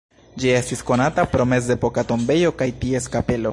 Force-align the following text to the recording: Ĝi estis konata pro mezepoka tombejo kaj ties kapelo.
Ĝi 0.43 0.49
estis 0.59 0.81
konata 0.87 1.27
pro 1.35 1.47
mezepoka 1.53 2.07
tombejo 2.13 2.55
kaj 2.63 2.71
ties 2.85 3.11
kapelo. 3.17 3.49